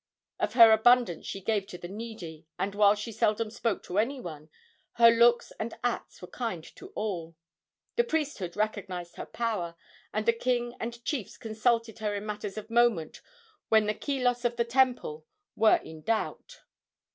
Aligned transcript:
Of 0.39 0.53
her 0.55 0.71
abundance 0.71 1.27
she 1.27 1.41
gave 1.41 1.67
to 1.67 1.77
the 1.77 1.87
needy, 1.87 2.47
and, 2.57 2.73
while 2.73 2.95
she 2.95 3.11
seldom 3.11 3.51
spoke 3.51 3.83
to 3.83 3.99
any 3.99 4.19
one, 4.19 4.49
her 4.93 5.11
looks 5.11 5.53
and 5.59 5.77
acts 5.83 6.23
were 6.23 6.27
kind 6.27 6.63
to 6.77 6.87
all. 6.95 7.35
The 7.97 8.03
priesthood 8.03 8.55
recognized 8.55 9.17
her 9.17 9.27
power, 9.27 9.75
and 10.11 10.25
the 10.25 10.33
king 10.33 10.73
and 10.79 11.05
chiefs 11.05 11.37
consulted 11.37 11.99
her 11.99 12.15
in 12.15 12.25
matters 12.25 12.57
of 12.57 12.71
moment 12.71 13.21
when 13.69 13.85
the 13.85 13.93
kilos 13.93 14.43
of 14.43 14.55
the 14.55 14.65
temple 14.65 15.27
were 15.55 15.75
in 15.83 16.01
doubt. 16.01 16.61